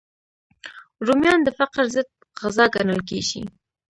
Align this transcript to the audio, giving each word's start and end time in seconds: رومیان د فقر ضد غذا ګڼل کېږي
رومیان 1.05 1.39
د 1.43 1.49
فقر 1.59 1.83
ضد 1.93 2.07
غذا 2.41 2.65
ګڼل 2.75 3.01
کېږي 3.09 3.41